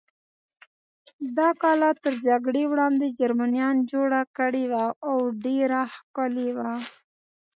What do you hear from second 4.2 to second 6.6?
کړې وه او ډېره ښکلې